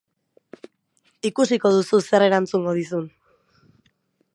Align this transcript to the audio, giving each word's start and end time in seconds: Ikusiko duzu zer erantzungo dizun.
Ikusiko 1.31 1.73
duzu 1.77 2.01
zer 2.09 2.27
erantzungo 2.31 2.77
dizun. 2.83 3.09